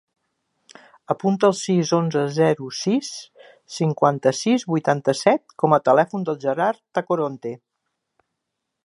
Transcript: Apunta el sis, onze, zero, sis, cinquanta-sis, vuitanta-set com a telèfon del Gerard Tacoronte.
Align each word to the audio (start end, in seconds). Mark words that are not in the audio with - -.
Apunta 1.15 1.49
el 1.49 1.53
sis, 1.57 1.91
onze, 1.97 2.23
zero, 2.37 2.69
sis, 2.77 3.11
cinquanta-sis, 3.75 4.67
vuitanta-set 4.73 5.55
com 5.65 5.77
a 5.79 5.83
telèfon 5.91 6.27
del 6.31 6.41
Gerard 6.47 6.83
Tacoronte. 6.99 7.55